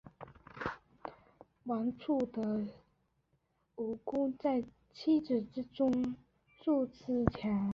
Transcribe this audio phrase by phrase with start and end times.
[1.65, 2.65] 王处一的
[3.75, 5.91] 武功在七子之中
[6.63, 7.69] 数次强。